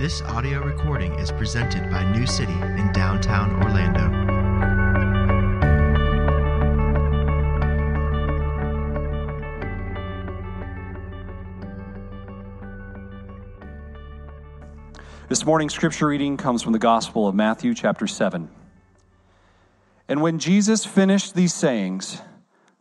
[0.00, 4.08] This audio recording is presented by New City in downtown Orlando.
[15.28, 18.48] This morning's scripture reading comes from the Gospel of Matthew, chapter 7.
[20.08, 22.22] And when Jesus finished these sayings,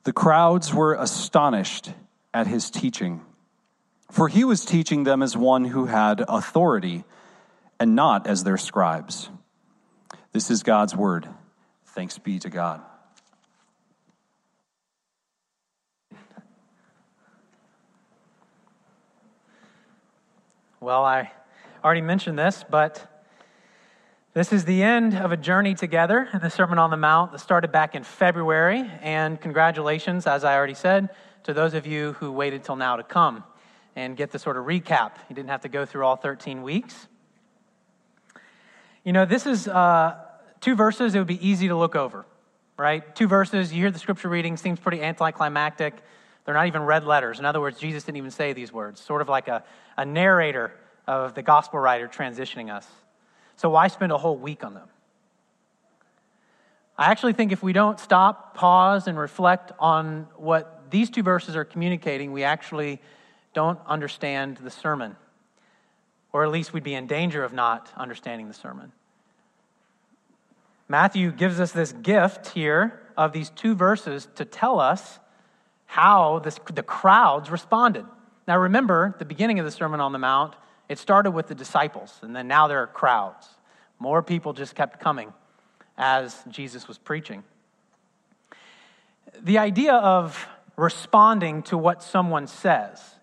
[0.05, 1.91] the crowds were astonished
[2.33, 3.19] at his teaching,
[4.11, 7.03] for he was teaching them as one who had authority
[7.79, 9.29] and not as their scribes.
[10.31, 11.27] This is God's word.
[11.85, 12.81] Thanks be to God.
[20.81, 21.31] Well, I
[21.83, 23.05] already mentioned this, but
[24.33, 27.39] this is the end of a journey together, in the Sermon on the Mount that
[27.39, 28.89] started back in February.
[29.01, 31.09] And congratulations, as I already said,
[31.43, 33.43] to those of you who waited till now to come
[33.95, 35.13] and get the sort of recap.
[35.29, 37.07] You didn't have to go through all 13 weeks.
[39.03, 40.15] You know, this is uh,
[40.61, 42.25] two verses, it would be easy to look over,
[42.77, 43.15] right?
[43.15, 45.95] Two verses, you hear the scripture reading, seems pretty anticlimactic.
[46.45, 47.39] They're not even red letters.
[47.39, 49.63] In other words, Jesus didn't even say these words, sort of like a,
[49.97, 50.73] a narrator
[51.07, 52.87] of the gospel writer transitioning us.
[53.55, 54.87] So, why spend a whole week on them?
[56.97, 61.55] I actually think if we don't stop, pause, and reflect on what these two verses
[61.55, 62.99] are communicating, we actually
[63.53, 65.15] don't understand the sermon.
[66.31, 68.91] Or at least we'd be in danger of not understanding the sermon.
[70.87, 75.19] Matthew gives us this gift here of these two verses to tell us
[75.85, 78.05] how this, the crowds responded.
[78.47, 80.55] Now, remember, the beginning of the Sermon on the Mount
[80.89, 83.47] it started with the disciples, and then now there are crowds.
[83.99, 85.31] More people just kept coming
[85.97, 87.43] as Jesus was preaching.
[89.39, 93.15] The idea of responding to what someone says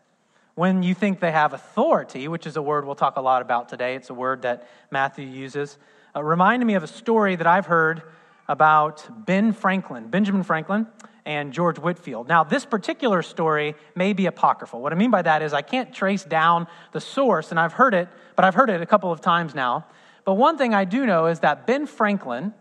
[0.56, 3.68] when you think they have authority, which is a word we'll talk a lot about
[3.68, 5.76] today, it's a word that Matthew uses,
[6.16, 8.02] uh, reminded me of a story that I've heard
[8.48, 10.86] about Ben Franklin, Benjamin Franklin
[11.26, 12.26] and George Whitefield.
[12.26, 14.80] Now, this particular story may be apocryphal.
[14.80, 17.92] What I mean by that is I can't trace down the source, and I've heard
[17.92, 19.84] it, but I've heard it a couple of times now.
[20.24, 22.54] But one thing I do know is that Ben Franklin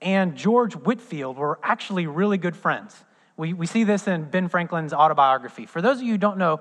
[0.00, 3.04] and George Whitefield were actually really good friends.
[3.36, 5.66] We, we see this in Ben Franklin's autobiography.
[5.66, 6.60] For those of you who don't know,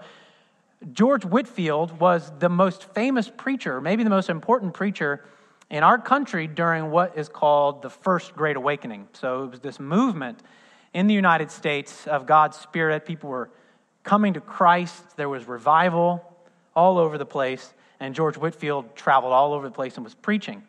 [0.94, 5.24] George Whitefield was the most famous preacher, maybe the most important preacher
[5.69, 9.08] in our country during what is called the First Great Awakening.
[9.14, 10.42] So it was this movement
[10.94, 13.06] in the United States of God's Spirit.
[13.06, 13.52] People were
[14.03, 15.18] coming to Christ.
[15.18, 16.25] There was revival
[16.75, 17.74] all over the place.
[18.00, 20.63] And George Whitefield traveled all over the place and was preaching.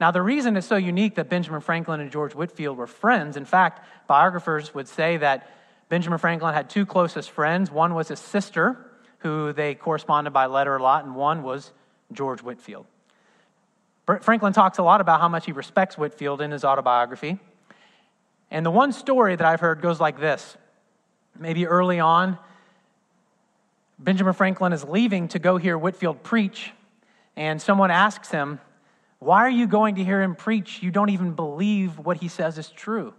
[0.00, 3.44] Now, the reason it's so unique that Benjamin Franklin and George Whitefield were friends, in
[3.44, 5.48] fact, biographers would say that
[5.88, 7.70] Benjamin Franklin had two closest friends.
[7.70, 8.87] One was his sister,
[9.18, 11.72] who they corresponded by letter a lot, and one was
[12.12, 12.86] George Whitefield.
[14.22, 17.38] Franklin talks a lot about how much he respects Whitefield in his autobiography.
[18.50, 20.56] And the one story that I've heard goes like this.
[21.38, 22.38] Maybe early on,
[23.98, 26.72] Benjamin Franklin is leaving to go hear Whitefield preach,
[27.36, 28.60] and someone asks him,
[29.18, 30.82] Why are you going to hear him preach?
[30.82, 33.12] You don't even believe what he says is true.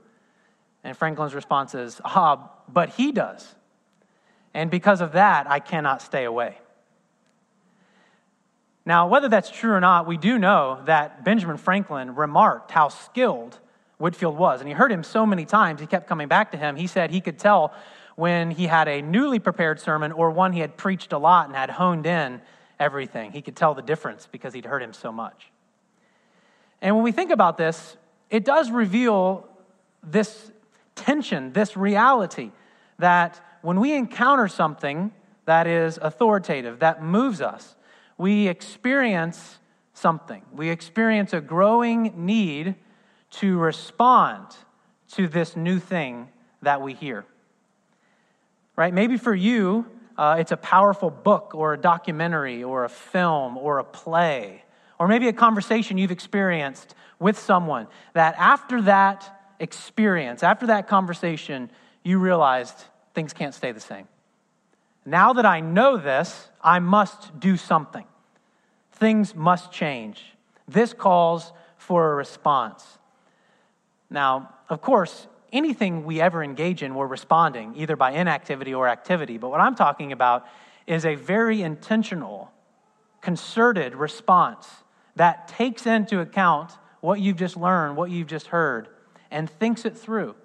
[0.83, 3.55] And Franklin's response is, Ah, but he does.
[4.59, 6.57] And because of that, I cannot stay away.
[8.85, 13.57] Now, whether that's true or not, we do know that Benjamin Franklin remarked how skilled
[13.99, 14.59] Whitefield was.
[14.59, 16.75] And he heard him so many times, he kept coming back to him.
[16.75, 17.73] He said he could tell
[18.17, 21.55] when he had a newly prepared sermon or one he had preached a lot and
[21.55, 22.41] had honed in
[22.81, 23.31] everything.
[23.31, 25.51] He could tell the difference because he'd heard him so much.
[26.81, 27.95] And when we think about this,
[28.29, 29.47] it does reveal
[30.03, 30.51] this
[30.95, 32.51] tension, this reality
[32.97, 35.11] that when we encounter something
[35.45, 37.75] that is authoritative, that moves us,
[38.17, 39.59] we experience
[39.93, 40.43] something.
[40.53, 42.75] We experience a growing need
[43.31, 44.47] to respond
[45.13, 46.29] to this new thing
[46.61, 47.25] that we hear.
[48.75, 48.93] Right?
[48.93, 49.85] Maybe for you,
[50.17, 54.63] uh, it's a powerful book or a documentary or a film or a play,
[54.99, 61.71] or maybe a conversation you've experienced with someone that after that experience, after that conversation,
[62.03, 64.07] you realized things can't stay the same.
[65.05, 68.05] Now that I know this, I must do something.
[68.91, 70.23] Things must change.
[70.67, 72.99] This calls for a response.
[74.09, 79.37] Now, of course, anything we ever engage in, we're responding, either by inactivity or activity.
[79.37, 80.45] But what I'm talking about
[80.85, 82.51] is a very intentional,
[83.21, 84.67] concerted response
[85.15, 88.87] that takes into account what you've just learned, what you've just heard,
[89.31, 90.35] and thinks it through,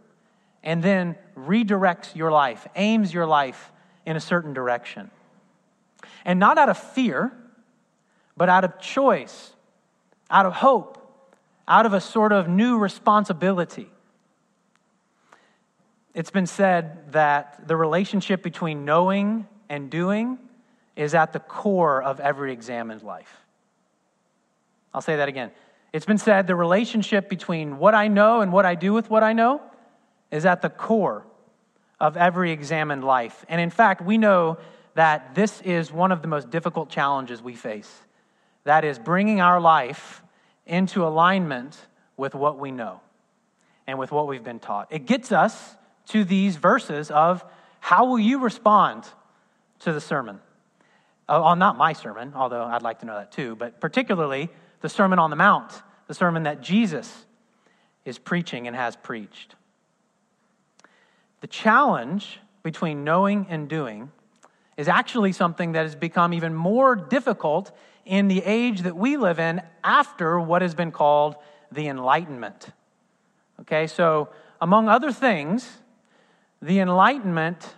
[0.65, 3.71] and then redirects your life, aims your life
[4.07, 5.11] in a certain direction.
[6.25, 7.33] And not out of fear,
[8.37, 9.53] but out of choice,
[10.31, 11.01] out of hope,
[11.69, 13.91] out of a sort of new responsibility.
[16.15, 20.39] It's been said that the relationship between knowing and doing
[20.97, 23.43] is at the core of every examined life.
[24.95, 25.51] I'll say that again.
[25.93, 29.23] It's been said the relationship between what I know and what I do with what
[29.23, 29.61] I know
[30.31, 31.27] is at the core
[32.01, 33.45] of every examined life.
[33.49, 34.59] And in fact, we know
[34.95, 37.93] that this is one of the most difficult challenges we face.
[38.65, 40.23] That is bringing our life
[40.67, 41.79] into alignment
[42.17, 43.01] with what we know
[43.87, 44.89] and with what we've been taught.
[44.91, 45.77] It gets us
[46.09, 47.45] to these verses of
[47.81, 49.05] how will you respond
[49.81, 50.41] to the sermon?
[51.29, 54.51] Oh, not my sermon, although I'd like to know that too, but particularly
[54.81, 55.73] the Sermon on the Mount,
[56.07, 57.25] the sermon that Jesus
[58.05, 59.55] is preaching and has preached.
[61.45, 64.11] The challenge between knowing and doing
[64.79, 67.71] is actually something that has become even more difficult
[68.07, 71.37] in the age that we live in after what has been called
[71.71, 72.69] the Enlightenment.
[73.61, 75.69] Okay, so among other things,
[76.63, 77.75] the Enlightenment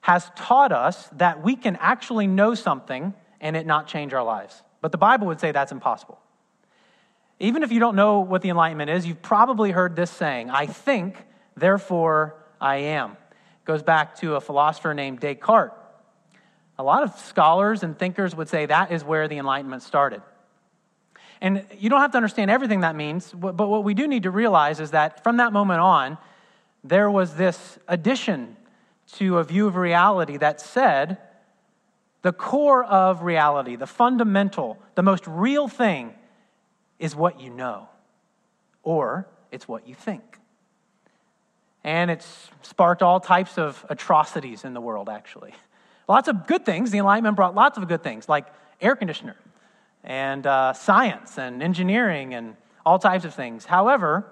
[0.00, 4.64] has taught us that we can actually know something and it not change our lives.
[4.80, 6.18] But the Bible would say that's impossible.
[7.38, 10.66] Even if you don't know what the Enlightenment is, you've probably heard this saying I
[10.66, 11.24] think,
[11.56, 13.10] therefore I am.
[13.12, 15.74] It goes back to a philosopher named Descartes.
[16.78, 20.22] A lot of scholars and thinkers would say that is where the Enlightenment started.
[21.42, 24.30] And you don't have to understand everything that means, but what we do need to
[24.30, 26.16] realize is that from that moment on,
[26.82, 28.56] there was this addition
[29.12, 31.18] to a view of reality that said
[32.22, 36.14] the core of reality, the fundamental, the most real thing
[36.98, 37.90] is what you know,
[38.82, 40.38] or it's what you think.
[41.84, 45.54] And it's sparked all types of atrocities in the world, actually.
[46.08, 46.90] Lots of good things.
[46.90, 48.46] The Enlightenment brought lots of good things, like
[48.80, 49.36] air conditioner
[50.02, 53.64] and uh, science and engineering and all types of things.
[53.64, 54.26] However,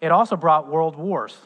[0.00, 1.36] it also brought world wars.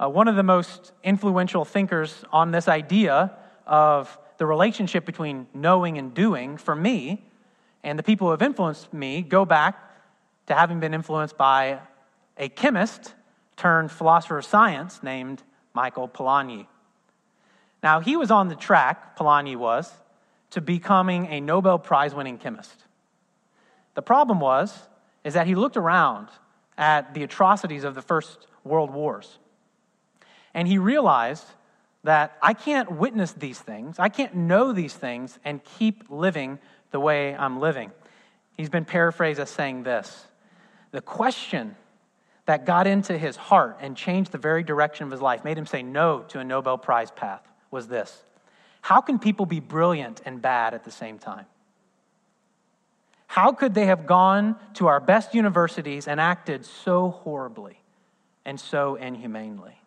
[0.00, 3.32] Uh, one of the most influential thinkers on this idea
[3.66, 7.24] of the relationship between knowing and doing for me
[7.82, 9.76] and the people who have influenced me go back
[10.46, 11.80] to having been influenced by
[12.36, 13.14] a chemist
[13.58, 15.42] turned philosopher of science named
[15.74, 16.66] Michael Polanyi.
[17.82, 19.92] Now, he was on the track, Polanyi was,
[20.50, 22.84] to becoming a Nobel Prize winning chemist.
[23.94, 24.88] The problem was
[25.24, 26.28] is that he looked around
[26.76, 29.38] at the atrocities of the first world wars.
[30.54, 31.44] And he realized
[32.04, 36.58] that I can't witness these things, I can't know these things and keep living
[36.90, 37.92] the way I'm living.
[38.56, 40.26] He's been paraphrased as saying this
[40.92, 41.76] The question
[42.48, 45.66] that got into his heart and changed the very direction of his life, made him
[45.66, 48.22] say no to a Nobel Prize path, was this
[48.80, 51.44] How can people be brilliant and bad at the same time?
[53.26, 57.78] How could they have gone to our best universities and acted so horribly
[58.46, 59.78] and so inhumanely?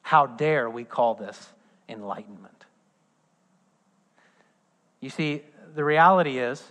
[0.00, 1.52] How dare we call this
[1.88, 2.64] enlightenment?
[4.98, 6.64] You see, the reality is,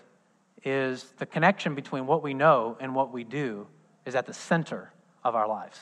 [0.66, 3.66] is the connection between what we know and what we do
[4.06, 4.92] is at the center
[5.23, 5.79] of our lives.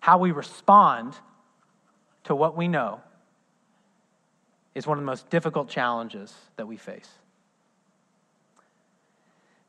[0.00, 1.14] How we respond
[2.24, 3.00] to what we know
[4.74, 7.08] is one of the most difficult challenges that we face.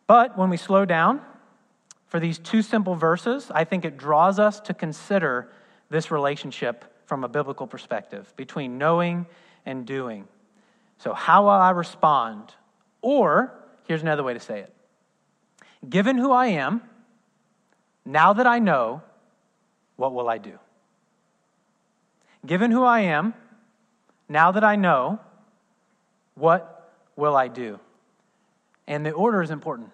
[0.07, 1.21] But when we slow down
[2.07, 5.49] for these two simple verses, I think it draws us to consider
[5.89, 9.25] this relationship from a biblical perspective between knowing
[9.65, 10.27] and doing.
[10.97, 12.53] So, how will I respond?
[13.01, 13.53] Or,
[13.87, 14.73] here's another way to say it
[15.87, 16.81] Given who I am,
[18.05, 19.01] now that I know,
[19.95, 20.59] what will I do?
[22.45, 23.33] Given who I am,
[24.29, 25.19] now that I know,
[26.35, 27.79] what will I do?
[28.87, 29.89] And the order is important.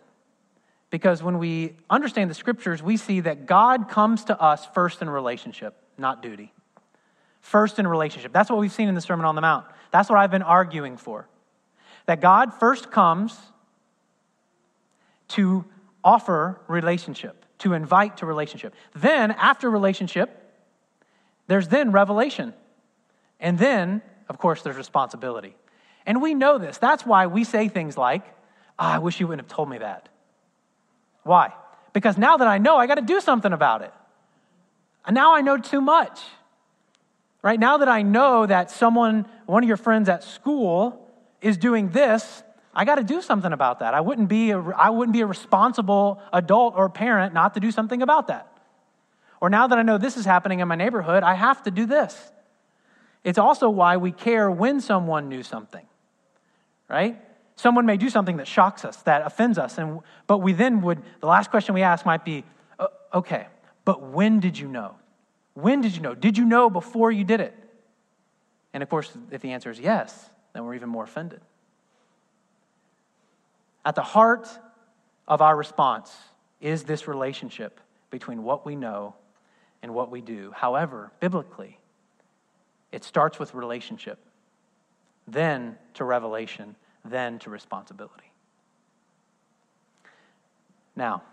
[0.90, 5.10] Because when we understand the scriptures, we see that God comes to us first in
[5.10, 6.52] relationship, not duty.
[7.40, 8.34] First in relationship.
[8.34, 9.66] That's what we've seen in the Sermon on the Mount.
[9.92, 11.28] That's what I've been arguing for.
[12.08, 13.38] That God first comes
[15.30, 15.64] to
[16.04, 18.74] offer relationship, to invite to relationship.
[18.96, 20.38] Then, after relationship,
[21.48, 22.54] there's then revelation.
[23.40, 25.56] And then, of course, there's responsibility.
[26.06, 26.78] And we know this.
[26.78, 28.24] That's why we say things like,
[28.80, 30.10] oh, I wish you wouldn't have told me that.
[31.24, 31.54] Why?
[31.94, 33.94] Because now that I know, I got to do something about it.
[35.06, 36.20] And now I know too much.
[37.42, 41.08] Right now that I know that someone, one of your friends at school,
[41.42, 43.94] is doing this, I got to do something about that.
[43.94, 47.72] I wouldn't be a, I wouldn't be a responsible adult or parent not to do
[47.72, 48.48] something about that.
[49.42, 51.86] Or now that I know this is happening in my neighborhood, I have to do
[51.86, 52.32] this.
[53.24, 55.86] It's also why we care when someone knew something,
[56.90, 57.20] right?
[57.56, 61.02] Someone may do something that shocks us, that offends us, and, but we then would,
[61.20, 62.44] the last question we ask might be,
[63.14, 63.48] okay,
[63.84, 64.96] but when did you know?
[65.54, 66.16] When did you know?
[66.16, 67.54] Did you know before you did it?
[68.74, 71.42] And of course, if the answer is yes, then we're even more offended.
[73.84, 74.48] At the heart
[75.28, 76.16] of our response
[76.60, 79.16] is this relationship between what we know
[79.82, 80.52] and what we do.
[80.56, 81.80] However, biblically,
[82.92, 84.20] it starts with relationship,
[85.28, 88.32] then to revelation, then to responsibility.
[90.96, 91.24] Now,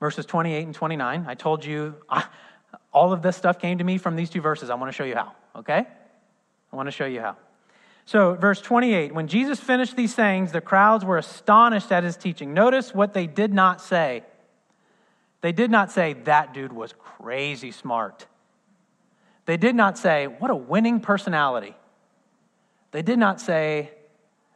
[0.00, 2.24] verses 28 and 29, I told you I,
[2.92, 4.70] all of this stuff came to me from these two verses.
[4.70, 5.86] I want to show you how, okay?
[6.72, 7.36] I want to show you how.
[8.10, 12.52] So, verse 28 when Jesus finished these sayings, the crowds were astonished at his teaching.
[12.52, 14.24] Notice what they did not say.
[15.42, 18.26] They did not say, that dude was crazy smart.
[19.46, 21.76] They did not say, what a winning personality.
[22.90, 23.92] They did not say,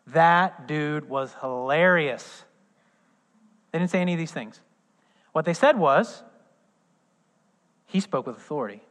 [0.09, 2.43] that dude was hilarious.
[3.71, 4.61] They didn't say any of these things.
[5.31, 6.25] What they said was,
[7.87, 8.83] he spoke with authority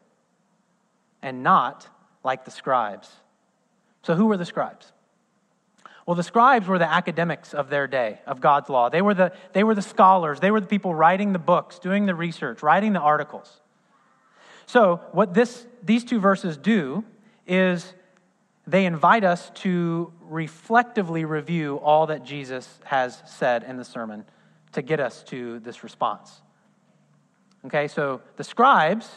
[1.22, 1.89] and not
[2.24, 3.10] like the scribes.
[4.03, 4.91] So, who were the scribes?
[6.05, 8.89] Well, the scribes were the academics of their day, of God's law.
[8.89, 10.41] They were the, they were the scholars.
[10.41, 13.62] They were the people writing the books, doing the research, writing the articles.
[14.65, 17.05] So, what this, these two verses do
[17.48, 17.93] is
[18.67, 24.25] they invite us to reflectively review all that Jesus has said in the sermon
[24.74, 26.41] to get us to this response.
[27.65, 29.10] Okay, so the scribes,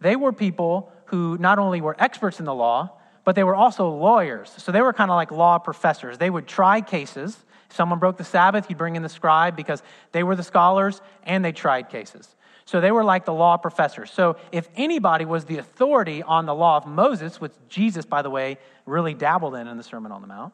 [0.00, 3.88] they were people who not only were experts in the law, but they were also
[3.88, 4.52] lawyers.
[4.58, 6.18] So they were kind of like law professors.
[6.18, 7.36] They would try cases.
[7.70, 11.00] If someone broke the Sabbath, you'd bring in the scribe because they were the scholars
[11.24, 12.34] and they tried cases.
[12.64, 14.10] So they were like the law professors.
[14.10, 18.30] So if anybody was the authority on the law of Moses, which Jesus, by the
[18.30, 20.52] way, really dabbled in in the Sermon on the Mount,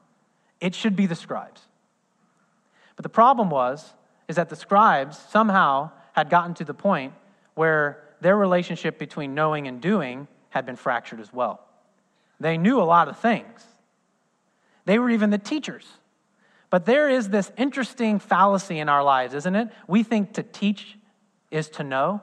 [0.60, 1.62] it should be the scribes.
[2.96, 3.92] But the problem was,
[4.26, 7.14] is that the scribes somehow had gotten to the point
[7.54, 11.67] where their relationship between knowing and doing had been fractured as well.
[12.40, 13.64] They knew a lot of things.
[14.84, 15.86] They were even the teachers.
[16.70, 19.68] But there is this interesting fallacy in our lives, isn't it?
[19.86, 20.98] We think to teach
[21.50, 22.22] is to know.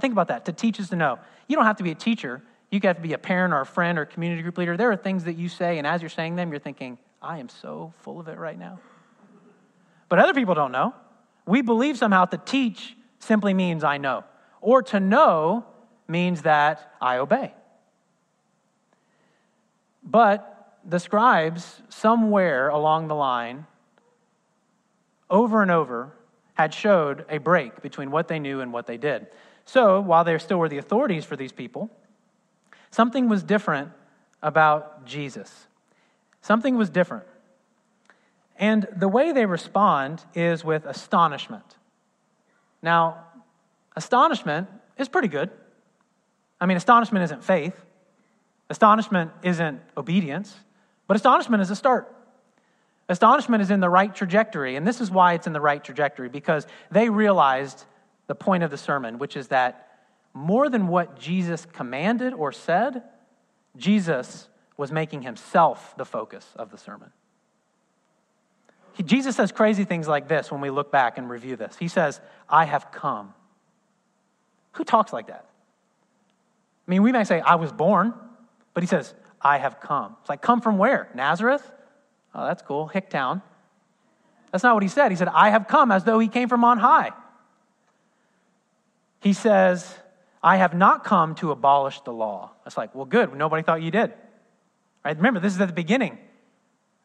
[0.00, 0.46] Think about that.
[0.46, 1.18] To teach is to know.
[1.48, 2.42] You don't have to be a teacher.
[2.70, 4.76] You have to be a parent or a friend or a community group leader.
[4.76, 7.50] There are things that you say, and as you're saying them, you're thinking, I am
[7.50, 8.80] so full of it right now.
[10.08, 10.94] But other people don't know.
[11.46, 14.24] We believe somehow to teach simply means I know,
[14.62, 15.66] or to know
[16.08, 17.52] means that I obey.
[20.12, 23.66] But the scribes, somewhere along the line,
[25.30, 26.12] over and over,
[26.52, 29.26] had showed a break between what they knew and what they did.
[29.64, 31.90] So, while they still were the authorities for these people,
[32.90, 33.88] something was different
[34.42, 35.66] about Jesus.
[36.42, 37.24] Something was different.
[38.58, 41.78] And the way they respond is with astonishment.
[42.82, 43.24] Now,
[43.96, 45.48] astonishment is pretty good.
[46.60, 47.82] I mean, astonishment isn't faith,
[48.72, 50.56] Astonishment isn't obedience,
[51.06, 52.10] but astonishment is a start.
[53.06, 56.30] Astonishment is in the right trajectory, and this is why it's in the right trajectory
[56.30, 57.84] because they realized
[58.28, 59.90] the point of the sermon, which is that
[60.32, 63.02] more than what Jesus commanded or said,
[63.76, 64.48] Jesus
[64.78, 67.10] was making himself the focus of the sermon.
[68.94, 71.76] He, Jesus says crazy things like this when we look back and review this.
[71.76, 73.34] He says, I have come.
[74.72, 75.44] Who talks like that?
[76.88, 78.14] I mean, we may say, I was born.
[78.74, 80.16] But he says, I have come.
[80.20, 81.08] It's like, come from where?
[81.14, 81.68] Nazareth?
[82.34, 82.88] Oh, that's cool.
[82.88, 83.42] Hicktown.
[84.50, 85.10] That's not what he said.
[85.10, 87.10] He said, I have come as though he came from on high.
[89.20, 89.94] He says,
[90.42, 92.50] I have not come to abolish the law.
[92.66, 93.34] It's like, well, good.
[93.34, 94.12] Nobody thought you did.
[95.04, 95.16] Right?
[95.16, 96.18] Remember, this is at the beginning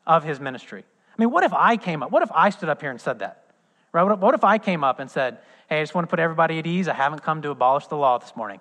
[0.06, 0.84] of his ministry.
[0.84, 2.12] I mean, what if I came up?
[2.12, 3.44] What if I stood up here and said that?
[3.92, 4.04] Right?
[4.04, 6.68] What if I came up and said, hey, I just want to put everybody at
[6.68, 6.88] ease.
[6.88, 8.60] I haven't come to abolish the law this morning.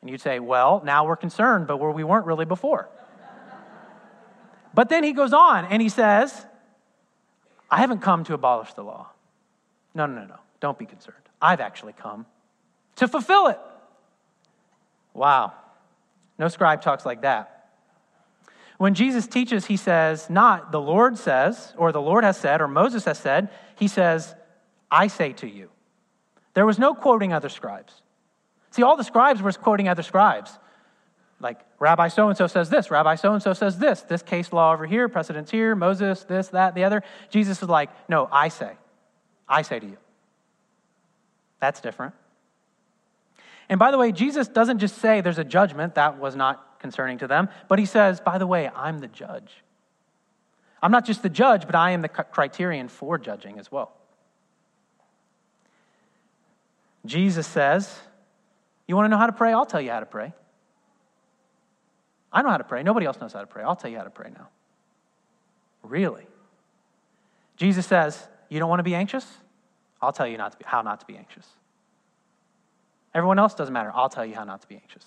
[0.00, 2.88] And you'd say, well, now we're concerned, but where we weren't really before.
[4.74, 6.46] but then he goes on and he says,
[7.70, 9.08] I haven't come to abolish the law.
[9.94, 10.38] No, no, no, no.
[10.60, 11.16] Don't be concerned.
[11.40, 12.26] I've actually come
[12.96, 13.58] to fulfill it.
[15.14, 15.52] Wow.
[16.38, 17.68] No scribe talks like that.
[18.78, 22.68] When Jesus teaches, he says, not the Lord says, or the Lord has said, or
[22.68, 24.34] Moses has said, he says,
[24.90, 25.70] I say to you.
[26.52, 28.02] There was no quoting other scribes.
[28.76, 30.50] See, all the scribes were quoting other scribes.
[31.40, 34.52] Like, Rabbi so and so says this, Rabbi so and so says this, this case
[34.52, 37.02] law over here, precedence here, Moses, this, that, the other.
[37.30, 38.72] Jesus is like, no, I say.
[39.48, 39.96] I say to you.
[41.58, 42.12] That's different.
[43.70, 47.16] And by the way, Jesus doesn't just say there's a judgment, that was not concerning
[47.18, 49.62] to them, but he says, by the way, I'm the judge.
[50.82, 53.96] I'm not just the judge, but I am the criterion for judging as well.
[57.06, 58.00] Jesus says,
[58.86, 59.52] You want to know how to pray?
[59.52, 60.32] I'll tell you how to pray.
[62.32, 62.82] I know how to pray.
[62.82, 63.62] Nobody else knows how to pray.
[63.62, 64.48] I'll tell you how to pray now.
[65.82, 66.26] Really?
[67.56, 69.26] Jesus says, You don't want to be anxious?
[70.00, 71.46] I'll tell you not to be, how not to be anxious.
[73.14, 73.90] Everyone else doesn't matter.
[73.94, 75.04] I'll tell you how not to be anxious.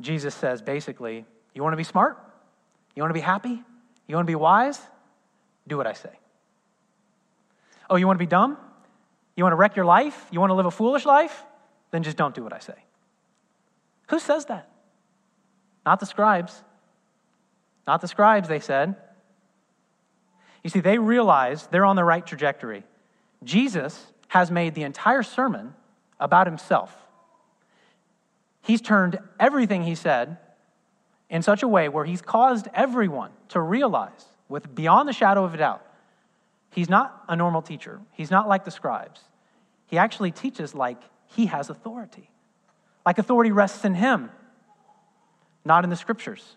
[0.00, 1.24] Jesus says basically,
[1.54, 2.18] You want to be smart?
[2.94, 3.62] You want to be happy?
[4.08, 4.80] You want to be wise?
[5.68, 6.10] Do what I say.
[7.88, 8.56] Oh, you want to be dumb?
[9.38, 10.26] You want to wreck your life?
[10.32, 11.44] You want to live a foolish life?
[11.92, 12.74] Then just don't do what I say.
[14.08, 14.68] Who says that?
[15.86, 16.60] Not the scribes.
[17.86, 18.96] Not the scribes, they said.
[20.64, 22.82] You see, they realize they're on the right trajectory.
[23.44, 25.72] Jesus has made the entire sermon
[26.18, 26.92] about himself.
[28.60, 30.38] He's turned everything he said
[31.30, 35.54] in such a way where he's caused everyone to realize, with beyond the shadow of
[35.54, 35.86] a doubt,
[36.72, 38.00] he's not a normal teacher.
[38.10, 39.20] He's not like the scribes.
[39.88, 42.30] He actually teaches like he has authority,
[43.04, 44.30] like authority rests in him,
[45.64, 46.56] not in the scriptures.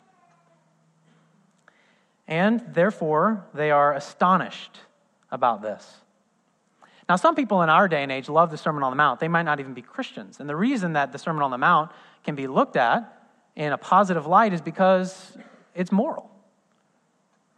[2.27, 4.79] And therefore, they are astonished
[5.31, 5.97] about this.
[7.09, 9.19] Now, some people in our day and age love the Sermon on the Mount.
[9.19, 10.39] They might not even be Christians.
[10.39, 11.91] And the reason that the Sermon on the Mount
[12.23, 13.21] can be looked at
[13.55, 15.37] in a positive light is because
[15.75, 16.31] it's moral.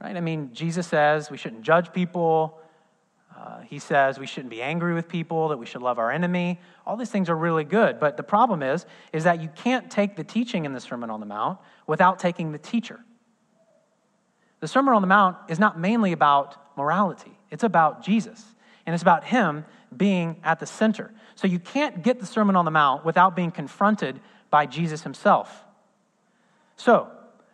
[0.02, 0.18] Right?
[0.18, 2.60] I mean, Jesus says we shouldn't judge people.
[3.38, 6.60] Uh, he says we shouldn't be angry with people, that we should love our enemy.
[6.86, 10.16] All these things are really good, but the problem is is that you can't take
[10.16, 13.04] the teaching in the Sermon on the Mount without taking the teacher.
[14.60, 17.38] The Sermon on the Mount is not mainly about morality.
[17.52, 18.46] It's about Jesus,
[18.86, 21.12] and it's about him being at the center.
[21.36, 25.64] So you can't get the Sermon on the Mount without being confronted by Jesus himself.
[26.78, 27.10] So,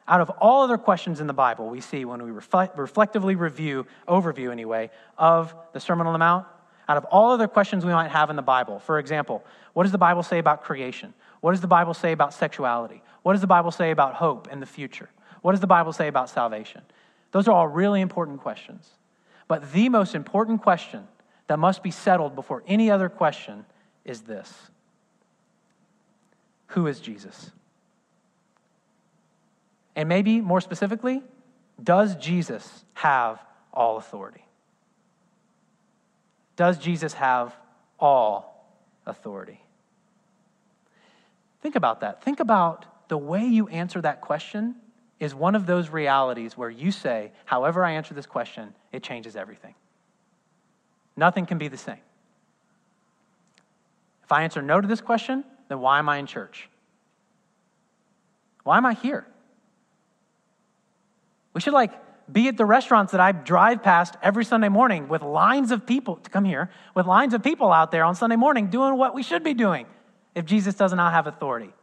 [0.09, 3.85] out of all other questions in the Bible we see when we reflect, reflectively review,
[4.07, 6.47] overview anyway, of the Sermon on the Mount,
[6.89, 9.91] out of all other questions we might have in the Bible, for example, what does
[9.91, 11.13] the Bible say about creation?
[11.41, 13.03] What does the Bible say about sexuality?
[13.21, 15.09] What does the Bible say about hope and the future?
[15.43, 16.81] What does the Bible say about salvation?
[17.31, 18.89] Those are all really important questions.
[19.47, 21.07] But the most important question
[21.47, 23.65] that must be settled before any other question
[24.03, 24.53] is this
[26.67, 27.51] Who is Jesus?
[29.99, 31.21] And maybe more specifically,
[31.83, 34.45] does Jesus have all authority?
[36.55, 37.53] Does Jesus have
[37.99, 38.65] all
[39.05, 39.61] authority?
[41.61, 42.23] Think about that.
[42.23, 44.75] Think about the way you answer that question
[45.19, 49.35] is one of those realities where you say, however I answer this question, it changes
[49.35, 49.75] everything.
[51.17, 51.99] Nothing can be the same.
[54.23, 56.69] If I answer no to this question, then why am I in church?
[58.63, 59.27] Why am I here?
[61.53, 61.91] We should like
[62.31, 66.17] be at the restaurants that I drive past every Sunday morning with lines of people
[66.17, 69.23] to come here, with lines of people out there on Sunday morning doing what we
[69.23, 69.87] should be doing
[70.35, 71.73] if Jesus does not have authority.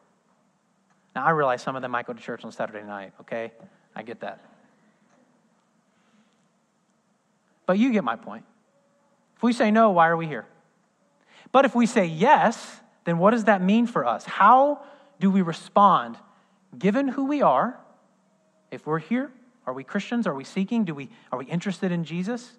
[1.14, 3.52] Now, I realize some of them might go to church on Saturday night, okay?
[3.94, 4.40] I get that.
[7.64, 8.44] But you get my point.
[9.36, 10.46] If we say no, why are we here?
[11.52, 14.24] But if we say yes, then what does that mean for us?
[14.24, 14.82] How
[15.18, 16.16] do we respond
[16.78, 17.78] given who we are?
[18.70, 19.30] If we're here,
[19.66, 20.26] are we Christians?
[20.26, 20.84] Are we seeking?
[20.84, 22.52] Do we, are we interested in Jesus?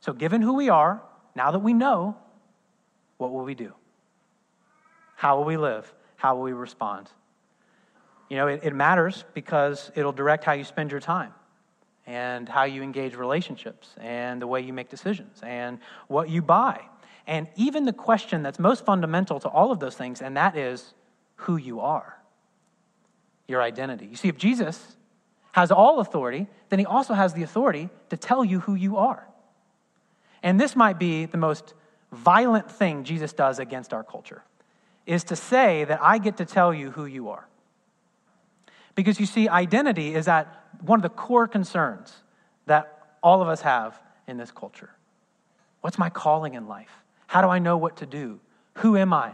[0.00, 1.02] So, given who we are,
[1.34, 2.16] now that we know,
[3.18, 3.72] what will we do?
[5.16, 5.92] How will we live?
[6.16, 7.10] How will we respond?
[8.28, 11.32] You know, it, it matters because it'll direct how you spend your time
[12.06, 16.80] and how you engage relationships and the way you make decisions and what you buy.
[17.26, 20.94] And even the question that's most fundamental to all of those things, and that is
[21.36, 22.18] who you are,
[23.46, 24.06] your identity.
[24.06, 24.96] You see, if Jesus
[25.52, 29.26] has all authority, then he also has the authority to tell you who you are.
[30.42, 31.74] And this might be the most
[32.12, 34.42] violent thing Jesus does against our culture
[35.06, 37.46] is to say that I get to tell you who you are.
[38.94, 40.46] Because you see, identity is at
[40.80, 42.14] one of the core concerns
[42.66, 44.90] that all of us have in this culture.
[45.80, 46.90] What's my calling in life?
[47.26, 48.40] How do I know what to do?
[48.74, 49.32] Who am I?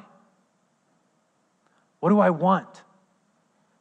[2.01, 2.83] What do I want?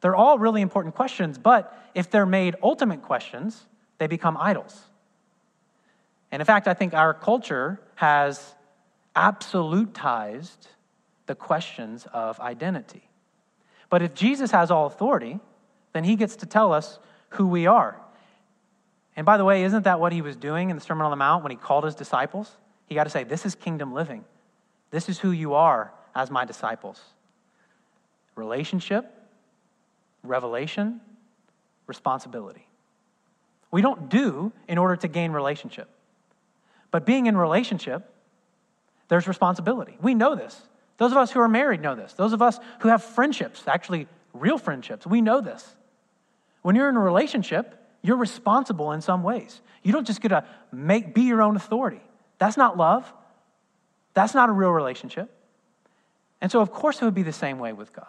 [0.06, 3.66] They're all really important questions, but if they're made ultimate questions,
[3.98, 4.84] they become idols.
[6.30, 8.54] And in fact, I think our culture has
[9.16, 10.68] absolutized
[11.26, 13.08] the questions of identity.
[13.90, 15.40] But if Jesus has all authority,
[15.92, 18.00] then he gets to tell us who we are.
[19.16, 21.16] And by the way, isn't that what he was doing in the Sermon on the
[21.16, 22.48] Mount when he called his disciples?
[22.86, 24.24] He got to say, This is kingdom living.
[24.92, 27.02] This is who you are as my disciples.
[28.36, 29.12] Relationship,
[30.28, 31.00] revelation,
[31.86, 32.66] responsibility.
[33.70, 35.88] we don't do in order to gain relationship.
[36.90, 38.10] But being in relationship,
[39.08, 39.98] there's responsibility.
[40.00, 40.60] We know this.
[40.98, 42.12] Those of us who are married know this.
[42.14, 45.76] Those of us who have friendships, actually real friendships, we know this.
[46.62, 49.60] When you're in a relationship, you're responsible in some ways.
[49.82, 52.00] You don't just get to make be your own authority.
[52.38, 53.12] That's not love.
[54.14, 55.30] That's not a real relationship.
[56.40, 58.06] And so of course it would be the same way with God.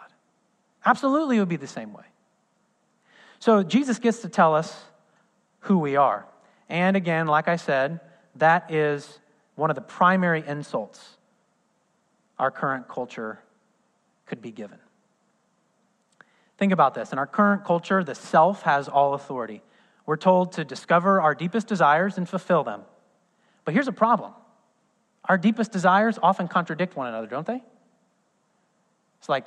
[0.84, 2.04] Absolutely it would be the same way.
[3.38, 4.74] So Jesus gets to tell us
[5.60, 6.26] who we are.
[6.68, 8.00] And again, like I said,
[8.36, 9.18] that is
[9.54, 11.16] one of the primary insults
[12.38, 13.40] our current culture
[14.26, 14.78] could be given.
[16.56, 17.12] Think about this.
[17.12, 19.62] In our current culture, the self has all authority.
[20.06, 22.82] We're told to discover our deepest desires and fulfill them.
[23.64, 24.32] But here's a problem
[25.24, 27.62] our deepest desires often contradict one another, don't they?
[29.18, 29.46] It's like,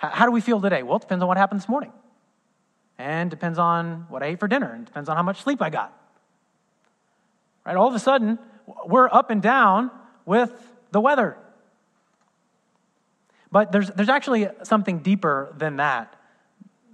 [0.00, 0.82] how do we feel today?
[0.82, 1.92] Well, it depends on what happened this morning.
[2.98, 5.70] And depends on what I ate for dinner, and depends on how much sleep I
[5.70, 5.96] got.
[7.64, 7.76] Right?
[7.76, 8.38] All of a sudden,
[8.86, 9.90] we're up and down
[10.26, 10.52] with
[10.90, 11.36] the weather.
[13.52, 16.16] But there's, there's actually something deeper than that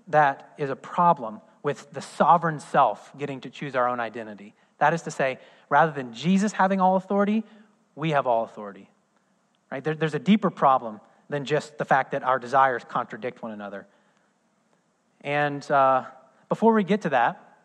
[0.08, 4.54] that is a problem with the sovereign self getting to choose our own identity.
[4.78, 5.38] That is to say,
[5.68, 7.44] rather than Jesus having all authority,
[7.94, 8.88] we have all authority.
[9.70, 9.82] Right?
[9.82, 13.86] There, there's a deeper problem than just the fact that our desires contradict one another.
[15.22, 16.04] And uh,
[16.48, 17.58] before we get to that,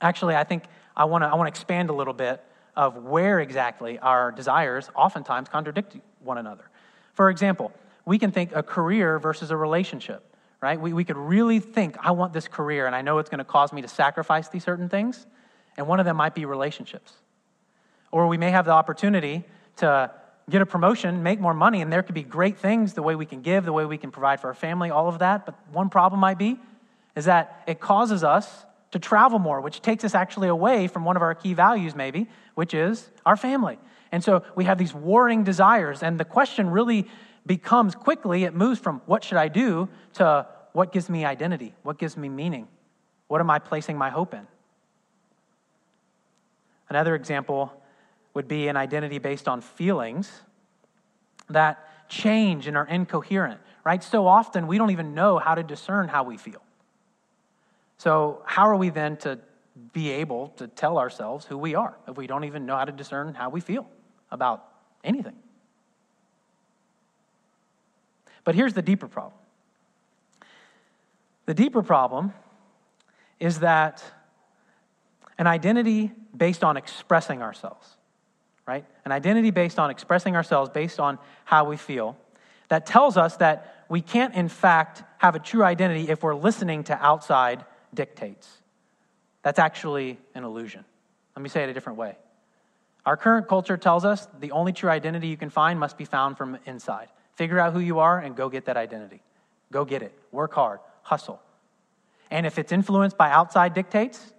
[0.00, 0.64] actually, I think
[0.96, 2.42] I want to I wanna expand a little bit
[2.74, 6.70] of where exactly our desires oftentimes contradict one another.
[7.12, 7.72] For example,
[8.04, 10.24] we can think a career versus a relationship,
[10.60, 10.80] right?
[10.80, 13.44] We, we could really think, I want this career, and I know it's going to
[13.44, 15.26] cause me to sacrifice these certain things,
[15.76, 17.12] and one of them might be relationships.
[18.12, 19.44] Or we may have the opportunity
[19.76, 20.10] to
[20.48, 23.26] get a promotion, make more money, and there could be great things the way we
[23.26, 25.44] can give, the way we can provide for our family, all of that.
[25.44, 26.58] But one problem might be
[27.14, 31.16] is that it causes us to travel more, which takes us actually away from one
[31.16, 33.78] of our key values, maybe, which is our family.
[34.10, 37.06] And so we have these warring desires, and the question really
[37.44, 41.74] becomes quickly, it moves from what should I do to what gives me identity?
[41.82, 42.68] What gives me meaning?
[43.26, 44.46] What am I placing my hope in?
[46.88, 47.72] Another example
[48.34, 50.30] would be an identity based on feelings
[51.48, 54.02] that change and are incoherent, right?
[54.02, 56.62] So often we don't even know how to discern how we feel.
[57.98, 59.40] So, how are we then to
[59.92, 62.92] be able to tell ourselves who we are if we don't even know how to
[62.92, 63.86] discern how we feel
[64.30, 64.64] about
[65.02, 65.34] anything?
[68.44, 69.38] But here's the deeper problem
[71.44, 72.32] the deeper problem
[73.40, 74.02] is that
[75.38, 77.97] an identity based on expressing ourselves,
[78.68, 78.84] right?
[79.06, 82.18] An identity based on expressing ourselves, based on how we feel,
[82.68, 86.84] that tells us that we can't, in fact, have a true identity if we're listening
[86.84, 88.46] to outside dictates.
[89.42, 90.84] That's actually an illusion.
[91.34, 92.16] Let me say it a different way.
[93.06, 96.36] Our current culture tells us the only true identity you can find must be found
[96.36, 97.08] from inside.
[97.36, 99.22] Figure out who you are and go get that identity.
[99.72, 100.12] Go get it.
[100.30, 100.80] Work hard.
[101.02, 101.40] Hustle.
[102.30, 104.34] And if it's influenced by outside dictates,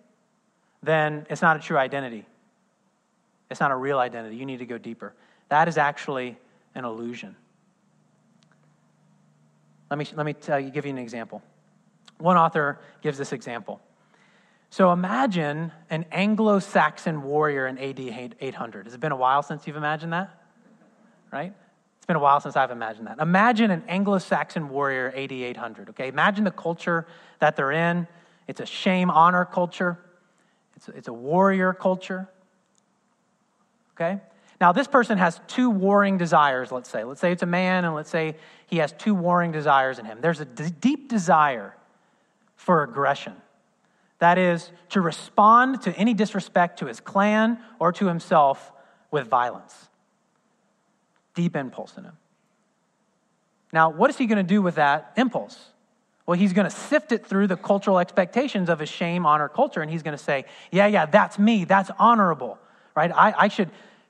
[0.83, 2.27] then it's not a true identity.
[3.49, 4.35] It's not a real identity.
[4.35, 5.13] You need to go deeper.
[5.49, 6.37] That is actually
[6.75, 7.35] an illusion.
[9.89, 11.41] Let me, let me tell you, give you an example.
[12.19, 13.81] One author gives this example.
[14.69, 17.99] So imagine an Anglo Saxon warrior in AD
[18.39, 18.85] 800.
[18.85, 20.29] Has it been a while since you've imagined that?
[21.31, 21.53] Right?
[21.97, 23.19] It's been a while since I've imagined that.
[23.19, 25.89] Imagine an Anglo Saxon warrior AD 800.
[25.89, 27.07] Okay, imagine the culture
[27.39, 28.07] that they're in.
[28.47, 29.97] It's a shame honor culture,
[30.75, 32.29] it's a, it's a warrior culture.
[33.99, 34.19] Okay?
[34.61, 37.03] Now, this person has two warring desires, let's say.
[37.03, 38.35] Let's say it's a man, and let's say
[38.67, 40.19] he has two warring desires in him.
[40.21, 41.75] There's a d- deep desire
[42.55, 43.33] for aggression.
[44.19, 48.71] That is, to respond to any disrespect to his clan or to himself
[49.11, 49.87] with violence.
[51.35, 52.17] Deep impulse in him.
[53.71, 55.57] Now, what is he going to do with that impulse?
[56.25, 59.81] Well, he's going to sift it through the cultural expectations of his shame, honor culture,
[59.81, 61.63] and he's going to say, Yeah, yeah, that's me.
[61.63, 62.59] That's honorable,
[62.93, 63.11] right?
[63.11, 63.69] I, I should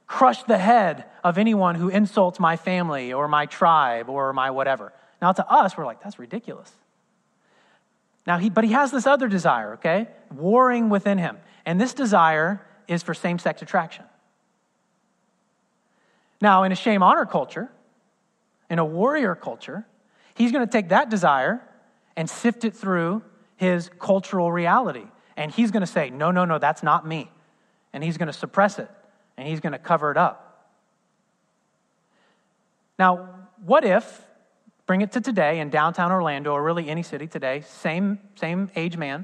[0.09, 4.91] crush the head of anyone who insults my family or my tribe or my whatever.
[5.21, 6.73] Now, to us, we're like, That's ridiculous.
[8.27, 10.07] Now, he, but he has this other desire, okay?
[10.35, 11.37] Warring within him.
[11.65, 14.03] And this desire is for same sex attraction.
[16.41, 17.69] Now, in a shame honor culture,
[18.69, 19.85] in a warrior culture,
[20.35, 21.61] he's going to take that desire
[22.15, 23.21] and sift it through
[23.57, 25.05] his cultural reality.
[25.37, 27.31] And he's going to say, no, no, no, that's not me.
[27.93, 28.89] And he's going to suppress it
[29.39, 30.69] and he's going to cover it up.
[32.99, 33.29] Now,
[33.63, 34.21] what if
[34.89, 38.97] Bring it to today in downtown Orlando or really any city today, same, same age
[38.97, 39.23] man.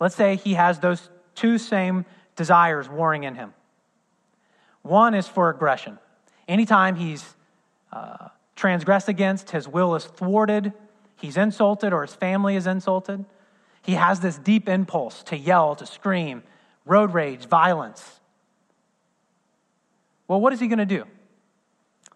[0.00, 3.54] Let's say he has those two same desires warring in him.
[4.82, 6.00] One is for aggression.
[6.48, 7.36] Anytime he's
[7.92, 10.72] uh, transgressed against, his will is thwarted,
[11.14, 13.24] he's insulted, or his family is insulted,
[13.82, 16.42] he has this deep impulse to yell, to scream,
[16.84, 18.18] road rage, violence.
[20.28, 21.04] Well, what is he going to do?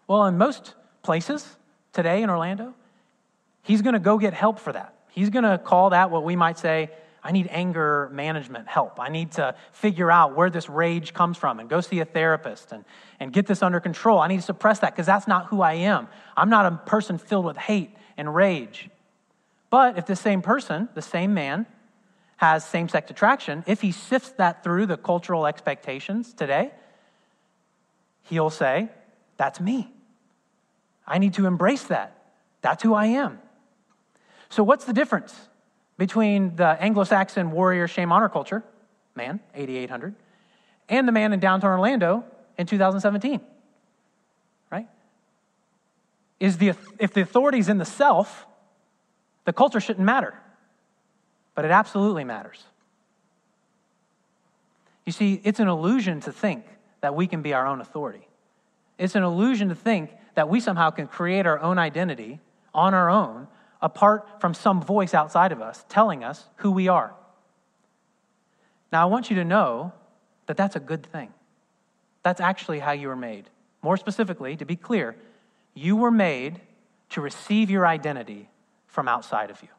[0.07, 1.47] Well, in most places
[1.93, 2.73] today in Orlando,
[3.63, 4.95] he's going to go get help for that.
[5.09, 6.89] He's going to call that what we might say,
[7.23, 8.99] I need anger management help.
[8.99, 12.71] I need to figure out where this rage comes from and go see a therapist
[12.71, 12.83] and,
[13.19, 14.19] and get this under control.
[14.19, 16.07] I need to suppress that because that's not who I am.
[16.35, 18.89] I'm not a person filled with hate and rage.
[19.69, 21.67] But if the same person, the same man,
[22.37, 26.71] has same sex attraction, if he sifts that through the cultural expectations today,
[28.23, 28.89] he'll say,
[29.37, 29.91] That's me.
[31.07, 32.15] I need to embrace that.
[32.61, 33.39] That's who I am.
[34.49, 35.35] So, what's the difference
[35.97, 38.63] between the Anglo Saxon warrior shame honor culture,
[39.15, 40.15] man, 8,800,
[40.89, 42.23] and the man in downtown Orlando
[42.57, 43.41] in 2017?
[44.71, 44.87] Right?
[46.39, 48.45] Is the, if the authority is in the self,
[49.45, 50.33] the culture shouldn't matter.
[51.55, 52.63] But it absolutely matters.
[55.05, 56.65] You see, it's an illusion to think
[57.01, 58.27] that we can be our own authority.
[58.97, 62.39] It's an illusion to think that we somehow can create our own identity
[62.73, 63.47] on our own
[63.81, 67.13] apart from some voice outside of us telling us who we are.
[68.91, 69.93] Now, I want you to know
[70.45, 71.33] that that's a good thing.
[72.23, 73.49] That's actually how you were made.
[73.81, 75.15] More specifically, to be clear,
[75.73, 76.61] you were made
[77.09, 78.49] to receive your identity
[78.85, 79.69] from outside of you.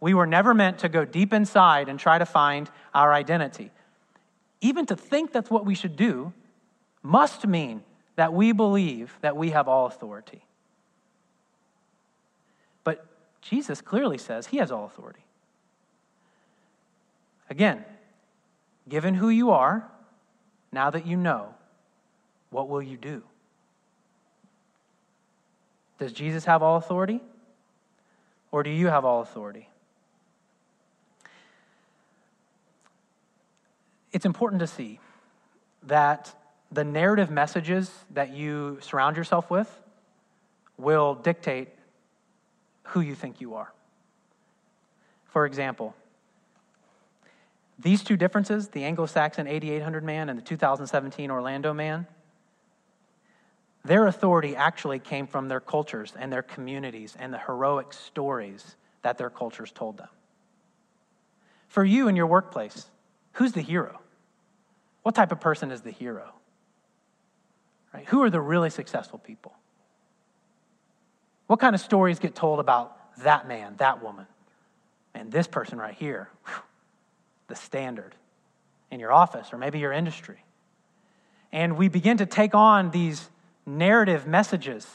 [0.00, 3.70] We were never meant to go deep inside and try to find our identity.
[4.64, 6.32] Even to think that's what we should do
[7.02, 7.82] must mean
[8.16, 10.42] that we believe that we have all authority.
[12.82, 13.04] But
[13.42, 15.26] Jesus clearly says he has all authority.
[17.50, 17.84] Again,
[18.88, 19.86] given who you are,
[20.72, 21.54] now that you know,
[22.48, 23.22] what will you do?
[25.98, 27.20] Does Jesus have all authority?
[28.50, 29.68] Or do you have all authority?
[34.14, 35.00] It's important to see
[35.82, 36.32] that
[36.70, 39.68] the narrative messages that you surround yourself with
[40.78, 41.68] will dictate
[42.84, 43.72] who you think you are.
[45.24, 45.96] For example,
[47.80, 52.06] these two differences, the Anglo Saxon 8800 man and the 2017 Orlando man,
[53.84, 59.18] their authority actually came from their cultures and their communities and the heroic stories that
[59.18, 60.08] their cultures told them.
[61.66, 62.86] For you in your workplace,
[63.32, 63.98] who's the hero?
[65.04, 66.32] What type of person is the hero?
[67.92, 68.06] Right?
[68.08, 69.52] Who are the really successful people?
[71.46, 74.26] What kind of stories get told about that man, that woman?
[75.14, 76.56] And this person right here, whew,
[77.48, 78.14] the standard
[78.90, 80.42] in your office or maybe your industry.
[81.52, 83.28] And we begin to take on these
[83.66, 84.86] narrative messages,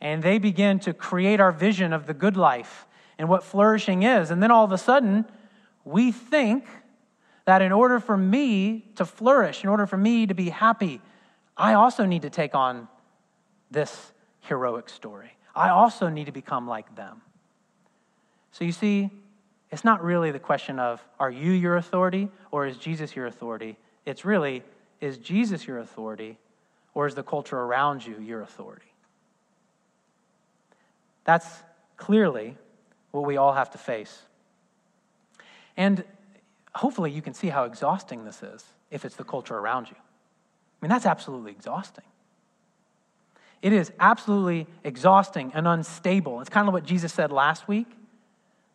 [0.00, 2.86] and they begin to create our vision of the good life
[3.18, 4.30] and what flourishing is.
[4.30, 5.24] And then all of a sudden,
[5.84, 6.64] we think
[7.44, 11.00] that in order for me to flourish, in order for me to be happy,
[11.56, 12.88] I also need to take on
[13.70, 15.32] this heroic story.
[15.54, 17.22] I also need to become like them.
[18.52, 19.10] So you see,
[19.70, 23.76] it's not really the question of are you your authority or is Jesus your authority?
[24.04, 24.62] It's really
[25.00, 26.38] is Jesus your authority
[26.94, 28.92] or is the culture around you your authority?
[31.24, 31.46] That's
[31.96, 32.56] clearly
[33.10, 34.22] what we all have to face.
[35.76, 36.04] And
[36.74, 39.96] hopefully you can see how exhausting this is if it's the culture around you.
[39.96, 42.04] I mean, that's absolutely exhausting.
[43.60, 46.40] It is absolutely exhausting and unstable.
[46.40, 47.86] It's kind of what Jesus said last week.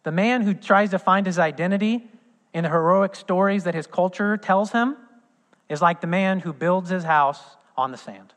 [0.03, 2.09] The man who tries to find his identity
[2.53, 4.95] in the heroic stories that his culture tells him
[5.67, 7.41] is like the man who builds his house
[7.75, 8.33] on the sand.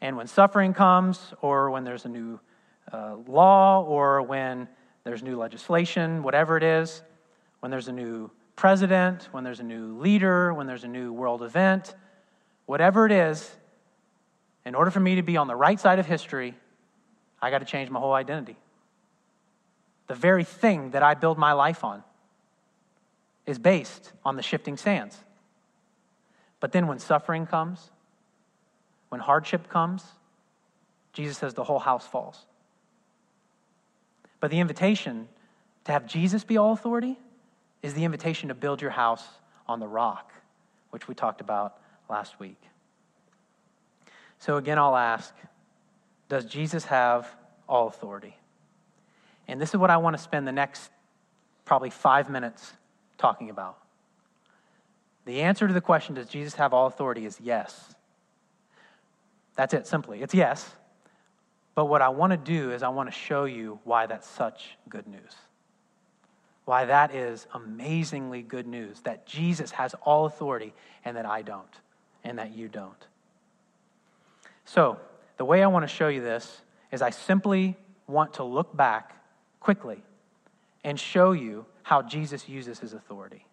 [0.00, 2.38] And when suffering comes, or when there's a new
[2.92, 4.68] uh, law, or when
[5.04, 7.02] there's new legislation, whatever it is,
[7.60, 11.42] when there's a new president, when there's a new leader, when there's a new world
[11.42, 11.94] event,
[12.66, 13.50] whatever it is,
[14.64, 16.54] in order for me to be on the right side of history,
[17.40, 18.56] I got to change my whole identity.
[20.08, 22.02] The very thing that I build my life on
[23.46, 25.16] is based on the shifting sands.
[26.58, 27.90] But then when suffering comes,
[29.08, 30.04] when hardship comes,
[31.12, 32.44] Jesus says the whole house falls.
[34.38, 35.28] But the invitation
[35.84, 37.18] to have Jesus be all authority
[37.82, 39.24] is the invitation to build your house
[39.66, 40.32] on the rock,
[40.90, 42.60] which we talked about last week.
[44.38, 45.34] So again, I'll ask
[46.28, 47.28] Does Jesus have
[47.68, 48.36] all authority?
[49.48, 50.90] And this is what I want to spend the next
[51.64, 52.72] probably five minutes
[53.18, 53.78] talking about.
[55.24, 57.94] The answer to the question, does Jesus have all authority, is yes.
[59.56, 60.22] That's it, simply.
[60.22, 60.74] It's yes.
[61.74, 64.76] But what I want to do is I want to show you why that's such
[64.88, 65.34] good news.
[66.70, 70.72] Why that is amazingly good news that Jesus has all authority
[71.04, 71.80] and that I don't,
[72.22, 73.08] and that you don't.
[74.66, 74.96] So,
[75.36, 76.60] the way I want to show you this
[76.92, 79.16] is I simply want to look back
[79.58, 80.04] quickly
[80.84, 83.44] and show you how Jesus uses his authority.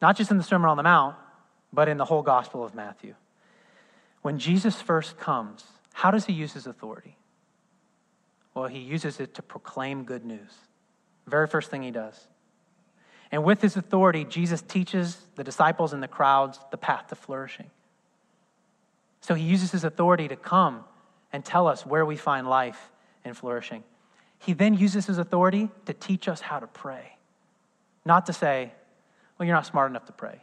[0.00, 1.16] Not just in the Sermon on the Mount,
[1.72, 3.16] but in the whole Gospel of Matthew.
[4.22, 7.16] When Jesus first comes, how does he use his authority?
[8.54, 10.52] Well, he uses it to proclaim good news.
[11.26, 12.28] Very first thing he does.
[13.32, 17.70] And with his authority, Jesus teaches the disciples and the crowds the path to flourishing.
[19.20, 20.84] So he uses his authority to come
[21.32, 22.92] and tell us where we find life
[23.24, 23.82] and flourishing.
[24.38, 27.16] He then uses his authority to teach us how to pray.
[28.04, 28.72] Not to say,
[29.38, 30.42] well, you're not smart enough to pray,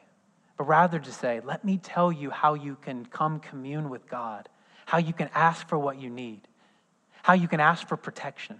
[0.58, 4.50] but rather to say, let me tell you how you can come commune with God,
[4.86, 6.41] how you can ask for what you need,
[7.22, 8.60] how you can ask for protection.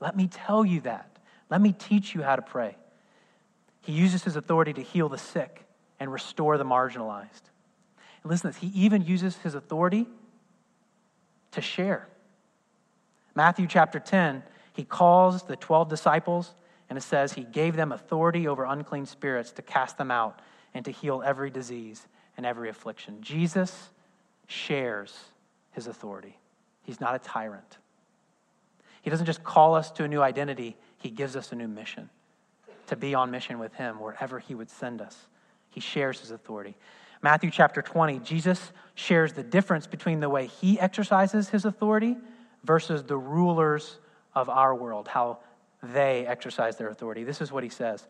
[0.00, 1.11] Let me tell you that.
[1.52, 2.78] Let me teach you how to pray.
[3.82, 5.66] He uses his authority to heal the sick
[6.00, 7.42] and restore the marginalized.
[8.22, 10.06] And listen this, he even uses his authority
[11.50, 12.08] to share.
[13.34, 16.54] Matthew chapter 10, he calls the 12 disciples,
[16.88, 20.40] and it says he gave them authority over unclean spirits to cast them out
[20.72, 22.06] and to heal every disease
[22.38, 23.18] and every affliction.
[23.20, 23.90] Jesus
[24.46, 25.14] shares
[25.72, 26.38] his authority,
[26.82, 27.76] he's not a tyrant.
[29.02, 32.08] He doesn't just call us to a new identity, he gives us a new mission
[32.86, 35.26] to be on mission with him wherever he would send us.
[35.70, 36.76] He shares his authority.
[37.22, 42.16] Matthew chapter 20, Jesus shares the difference between the way he exercises his authority
[42.64, 43.98] versus the rulers
[44.34, 45.38] of our world, how
[45.82, 47.24] they exercise their authority.
[47.24, 48.06] This is what he says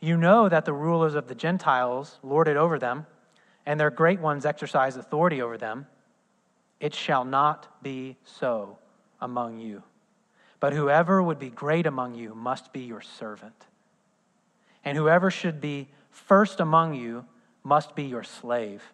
[0.00, 3.06] You know that the rulers of the Gentiles lord it over them,
[3.66, 5.86] and their great ones exercise authority over them.
[6.78, 8.78] It shall not be so
[9.20, 9.82] among you.
[10.60, 13.66] But whoever would be great among you must be your servant.
[14.84, 17.24] And whoever should be first among you
[17.64, 18.92] must be your slave,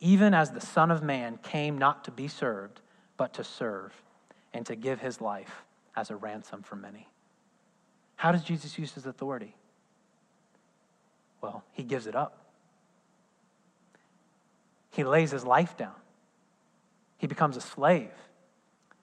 [0.00, 2.80] even as the Son of Man came not to be served,
[3.16, 3.92] but to serve,
[4.52, 5.64] and to give his life
[5.96, 7.08] as a ransom for many.
[8.16, 9.54] How does Jesus use his authority?
[11.40, 12.46] Well, he gives it up.
[14.90, 15.94] He lays his life down.
[17.18, 18.10] He becomes a slave.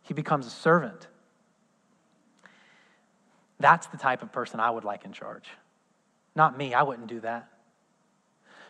[0.01, 1.08] He becomes a servant.
[3.60, 5.46] That's the type of person I would like in charge.
[6.36, 7.50] Not me, I wouldn't do that.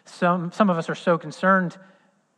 [0.05, 1.77] Some, some of us are so concerned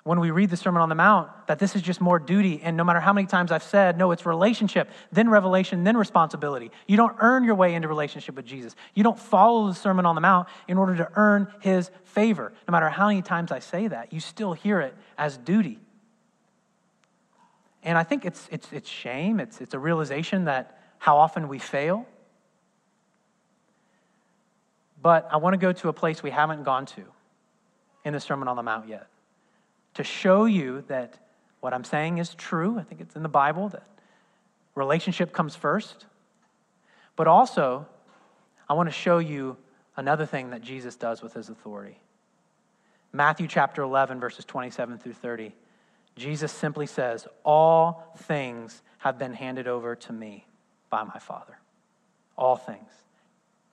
[0.08, 2.62] when we read the Sermon on the Mount that this is just more duty.
[2.64, 6.72] And no matter how many times I've said, no, it's relationship, then revelation, then responsibility.
[6.88, 8.74] You don't earn your way into relationship with Jesus.
[8.94, 12.54] You don't follow the Sermon on the Mount in order to earn his favor.
[12.70, 15.78] No matter how many times I say that, you still hear it as duty.
[17.84, 21.60] And I think it's, it's, it's shame, it's, it's a realization that how often we
[21.60, 22.06] fail.
[25.02, 27.04] But I want to go to a place we haven't gone to
[28.04, 29.08] in the Sermon on the Mount yet
[29.96, 31.18] to show you that
[31.60, 32.78] what I'm saying is true.
[32.78, 33.84] I think it's in the Bible that
[34.76, 36.06] relationship comes first.
[37.16, 37.88] But also,
[38.70, 39.58] I want to show you
[39.96, 42.00] another thing that Jesus does with his authority.
[43.12, 45.56] Matthew chapter 11, verses 27 through 30.
[46.16, 50.46] Jesus simply says, All things have been handed over to me
[50.90, 51.58] by my Father.
[52.38, 52.92] All things.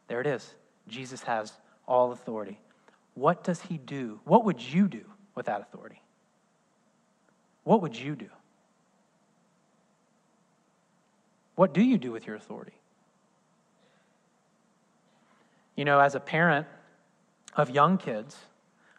[0.08, 0.54] There it is.
[0.88, 1.52] Jesus has
[1.86, 2.58] all authority.
[3.14, 4.20] What does he do?
[4.24, 6.02] What would you do with that authority?
[7.64, 8.28] What would you do?
[11.54, 12.72] What do you do with your authority?
[15.76, 16.66] You know, as a parent
[17.56, 18.36] of young kids,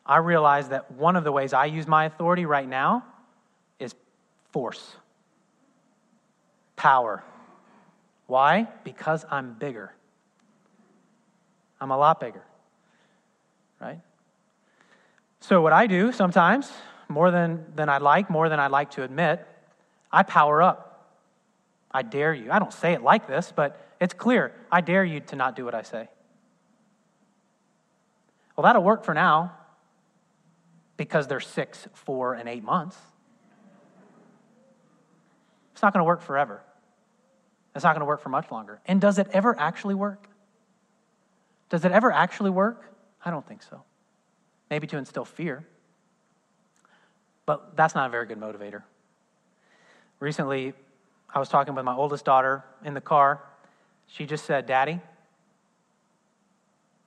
[0.05, 3.05] I realize that one of the ways I use my authority right now
[3.79, 3.95] is
[4.51, 4.95] force,
[6.75, 7.23] power.
[8.27, 8.67] Why?
[8.83, 9.93] Because I'm bigger.
[11.85, 12.43] I'm a lot bigger
[13.79, 13.99] right?
[15.39, 16.71] So, what I do sometimes,
[17.07, 19.45] more than, than I'd like, more than I'd like to admit,
[20.11, 20.81] I power up.
[21.91, 22.51] I dare you.
[22.51, 24.53] I don't say it like this, but it's clear.
[24.71, 26.09] I dare you to not do what I say.
[28.55, 29.53] Well, that'll work for now
[30.97, 32.97] because they're six, four, and eight months.
[35.73, 36.61] It's not going to work forever.
[37.75, 38.79] It's not going to work for much longer.
[38.85, 40.29] And does it ever actually work?
[41.69, 42.93] Does it ever actually work?
[43.23, 43.81] I don't think so.
[44.69, 45.65] Maybe to instill fear,
[47.45, 48.83] but that's not a very good motivator.
[50.19, 50.73] Recently,
[51.33, 53.41] I was talking with my oldest daughter in the car.
[54.07, 54.99] She just said, Daddy,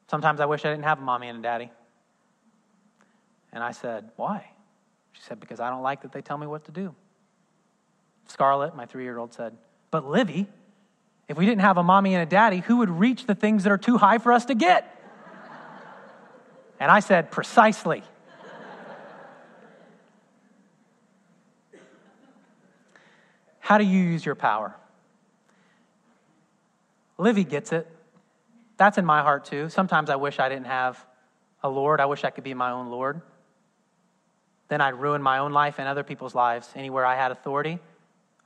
[0.08, 1.70] sometimes I wish I didn't have a mommy and a daddy.
[3.52, 4.50] And I said, Why?
[5.12, 6.94] She said, Because I don't like that they tell me what to do.
[8.26, 9.56] Scarlett, my three year old, said,
[9.90, 10.46] But Livy,
[11.28, 13.72] if we didn't have a mommy and a daddy, who would reach the things that
[13.72, 14.94] are too high for us to get?
[16.80, 18.02] And I said, Precisely.
[23.60, 24.74] How do you use your power?
[27.18, 27.86] Livy gets it.
[28.78, 29.68] That's in my heart too.
[29.68, 31.04] Sometimes I wish I didn't have
[31.62, 32.00] a Lord.
[32.00, 33.20] I wish I could be my own Lord.
[34.68, 36.70] Then I'd ruin my own life and other people's lives.
[36.76, 37.78] Anywhere I had authority,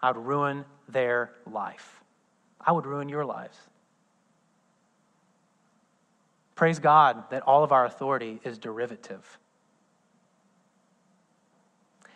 [0.01, 2.02] I would ruin their life.
[2.65, 3.59] I would ruin your lives.
[6.55, 9.39] Praise God that all of our authority is derivative.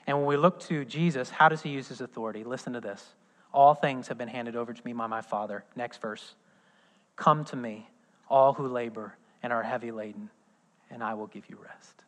[0.06, 2.44] And when we look to Jesus, how does he use his authority?
[2.44, 3.04] Listen to this.
[3.52, 5.64] All things have been handed over to me by my Father.
[5.74, 6.34] Next verse.
[7.16, 7.88] Come to me,
[8.28, 10.30] all who labor and are heavy laden,
[10.90, 12.04] and I will give you rest.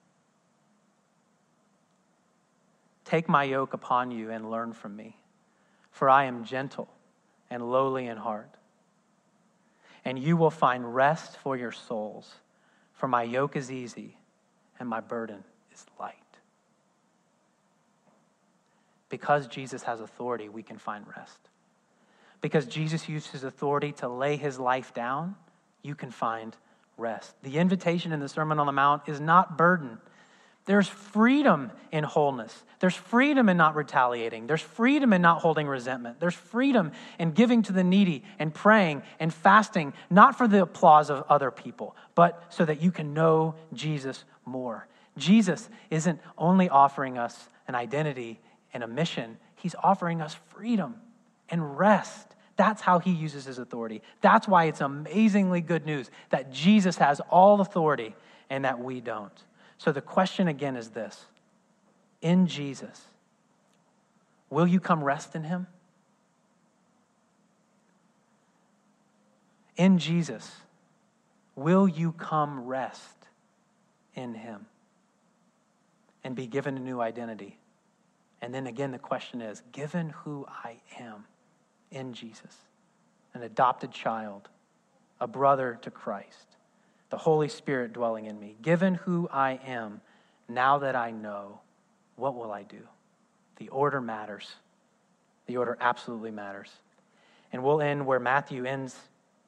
[3.04, 5.16] Take my yoke upon you and learn from me,
[5.90, 6.88] for I am gentle
[7.50, 8.50] and lowly in heart.
[10.04, 12.32] And you will find rest for your souls,
[12.94, 14.16] for my yoke is easy
[14.78, 16.14] and my burden is light.
[19.08, 21.38] Because Jesus has authority, we can find rest.
[22.40, 25.34] Because Jesus used his authority to lay his life down,
[25.82, 26.56] you can find
[26.96, 27.34] rest.
[27.42, 29.98] The invitation in the Sermon on the Mount is not burden.
[30.68, 32.54] There's freedom in wholeness.
[32.80, 34.46] There's freedom in not retaliating.
[34.46, 36.20] There's freedom in not holding resentment.
[36.20, 41.08] There's freedom in giving to the needy and praying and fasting, not for the applause
[41.08, 44.86] of other people, but so that you can know Jesus more.
[45.16, 48.38] Jesus isn't only offering us an identity
[48.74, 50.96] and a mission, He's offering us freedom
[51.48, 52.34] and rest.
[52.56, 54.02] That's how he uses his authority.
[54.20, 58.14] That's why it's amazingly good news that Jesus has all authority
[58.50, 59.32] and that we don't.
[59.78, 61.26] So the question again is this
[62.20, 63.06] In Jesus,
[64.50, 65.68] will you come rest in him?
[69.76, 70.50] In Jesus,
[71.54, 73.28] will you come rest
[74.14, 74.66] in him
[76.24, 77.58] and be given a new identity?
[78.42, 81.24] And then again, the question is given who I am
[81.92, 82.56] in Jesus,
[83.34, 84.48] an adopted child,
[85.20, 86.47] a brother to Christ,
[87.10, 88.56] the Holy Spirit dwelling in me.
[88.62, 90.00] Given who I am,
[90.48, 91.60] now that I know,
[92.16, 92.80] what will I do?
[93.56, 94.54] The order matters.
[95.46, 96.70] The order absolutely matters.
[97.52, 98.96] And we'll end where Matthew ends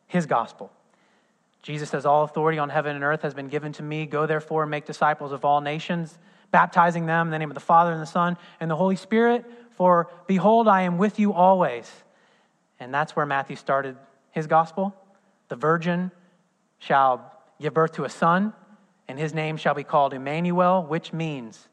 [0.07, 0.73] his gospel.
[1.63, 4.07] Jesus says, All authority on heaven and earth has been given to me.
[4.07, 6.19] Go therefore and make disciples of all nations,
[6.51, 9.45] baptizing them in the name of the Father and the Son and the Holy Spirit.
[9.77, 11.91] For behold, I am with you always
[12.81, 13.97] and that's where Matthew started
[14.33, 14.95] his gospel.
[15.49, 16.11] The virgin
[16.79, 18.53] shall give birth to a son,
[19.07, 21.69] and his name shall be called Emmanuel, which means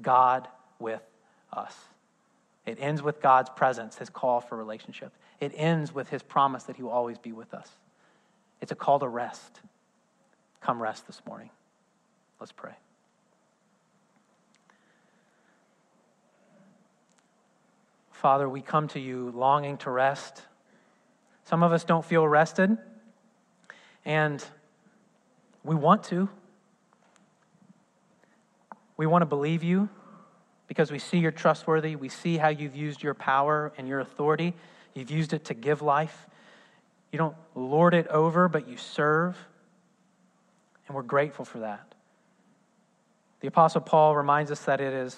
[0.00, 0.48] God
[0.78, 1.02] with
[1.52, 1.74] us.
[2.66, 5.12] It ends with God's presence, his call for relationship.
[5.40, 7.68] It ends with his promise that he will always be with us.
[8.60, 9.60] It's a call to rest.
[10.60, 11.50] Come rest this morning.
[12.40, 12.72] Let's pray.
[18.10, 20.42] Father, we come to you longing to rest.
[21.44, 22.76] Some of us don't feel rested,
[24.04, 24.44] and
[25.64, 26.28] we want to.
[28.96, 29.88] We want to believe you
[30.66, 31.96] because we see you're trustworthy.
[31.96, 34.54] We see how you've used your power and your authority.
[34.94, 36.26] You've used it to give life.
[37.12, 39.36] You don't lord it over, but you serve.
[40.86, 41.94] And we're grateful for that.
[43.40, 45.16] The Apostle Paul reminds us that it is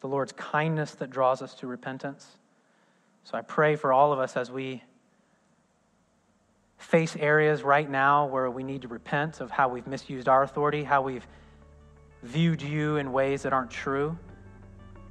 [0.00, 2.26] the Lord's kindness that draws us to repentance.
[3.24, 4.82] So I pray for all of us as we
[6.82, 10.82] face areas right now where we need to repent of how we've misused our authority,
[10.82, 11.26] how we've
[12.22, 14.18] viewed you in ways that aren't true,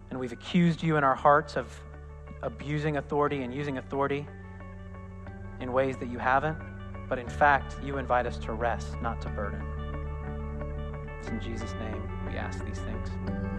[0.09, 1.67] and we've accused you in our hearts of
[2.43, 4.27] abusing authority and using authority
[5.59, 6.57] in ways that you haven't.
[7.07, 9.61] But in fact, you invite us to rest, not to burden.
[11.19, 13.50] It's in Jesus' name we ask these things.